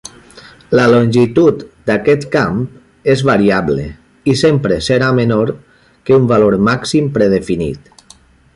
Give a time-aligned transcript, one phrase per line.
[0.77, 2.57] La longitud d'aquest camp
[3.13, 3.85] és variable
[4.33, 5.53] i sempre serà menor
[6.09, 7.97] que un valor màxim predefinit.